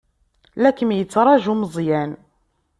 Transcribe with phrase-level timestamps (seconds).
[0.61, 2.11] La kem-yettṛaju Meẓyan.